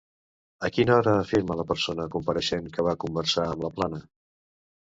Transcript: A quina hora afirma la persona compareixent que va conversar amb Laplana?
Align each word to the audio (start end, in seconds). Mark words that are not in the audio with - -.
A 0.69 0.69
quina 0.77 0.95
hora 1.01 1.11
afirma 1.25 1.57
la 1.59 1.67
persona 1.73 2.07
compareixent 2.15 2.73
que 2.79 2.89
va 2.91 2.97
conversar 3.07 3.47
amb 3.51 3.67
Laplana? 3.69 4.05